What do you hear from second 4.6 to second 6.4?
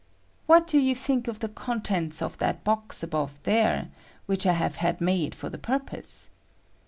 had made for the purpose?